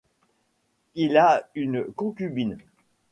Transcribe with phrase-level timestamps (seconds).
[0.95, 2.57] Il a une concubine.